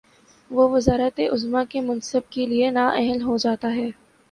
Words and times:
وہ 0.51 0.67
وزارت 0.69 1.19
عظمی 1.33 1.63
کے 1.69 1.81
منصب 1.81 2.31
کے 2.31 2.45
لیے 2.45 2.69
نااہل 2.69 3.21
ہو 3.21 3.37
جا 3.37 3.55
تا 3.61 3.75
ہے۔ 3.75 3.89